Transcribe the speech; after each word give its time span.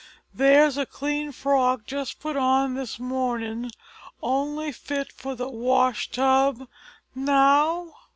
There's 0.33 0.79
a 0.79 0.87
clean 0.87 1.31
frock 1.31 1.85
just 1.85 2.19
put 2.19 2.35
on 2.35 2.73
this 2.73 2.97
mornin' 2.99 3.69
only 4.23 4.71
fit 4.71 5.11
for 5.11 5.35
the 5.35 5.47
wash 5.47 6.09
tub 6.09 6.67
now?" 7.13 7.93